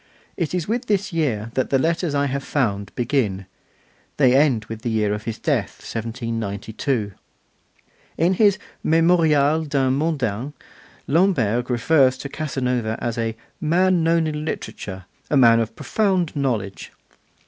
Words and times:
It 0.35 0.55
is 0.55 0.67
with 0.67 0.87
this 0.87 1.13
year 1.13 1.51
that 1.53 1.69
the 1.69 1.77
letters 1.77 2.15
I 2.15 2.25
have 2.25 2.43
found 2.43 2.91
begin: 2.95 3.45
they 4.17 4.35
end 4.35 4.65
with 4.65 4.81
the 4.81 4.89
year 4.89 5.13
of 5.13 5.25
his 5.25 5.37
death, 5.37 5.81
1792. 5.81 7.11
In 8.17 8.33
his 8.33 8.57
'Memorial 8.83 9.63
d'un 9.65 9.95
Mondain' 9.95 10.53
Lamberg 11.05 11.69
refers 11.69 12.17
to 12.17 12.29
Casanova 12.29 12.97
as 12.99 13.19
'a 13.19 13.37
man 13.61 14.03
known 14.03 14.25
in 14.25 14.43
literature, 14.43 15.05
a 15.29 15.37
man 15.37 15.59
of 15.59 15.75
profound 15.75 16.35
knowledge. 16.35 16.91